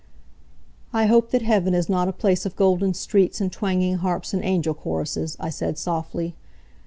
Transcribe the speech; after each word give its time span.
"I 0.91 1.05
hope 1.05 1.29
that 1.29 1.43
heaven 1.43 1.75
is 1.75 1.87
not 1.87 2.07
a 2.07 2.11
place 2.11 2.43
of 2.47 2.55
golden 2.55 2.95
streets, 2.95 3.39
and 3.39 3.51
twanging 3.51 3.97
harps 3.97 4.33
and 4.33 4.43
angel 4.43 4.73
choruses," 4.73 5.37
I 5.39 5.51
said, 5.51 5.77
softly. 5.77 6.33